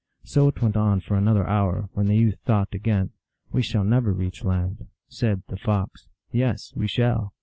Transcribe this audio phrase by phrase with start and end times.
[0.23, 3.11] So it went on for another hour, when the youth thought again,"
[3.53, 7.35] We shall never reach land." Said the Fox," Yes, we shall."